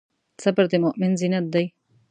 صبر 0.43 0.65
د 0.71 0.73
مؤمن 0.85 1.11
زینت 1.19 1.45
دی. 1.53 1.65